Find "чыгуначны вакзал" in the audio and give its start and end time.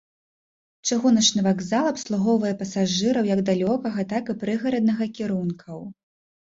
0.87-1.85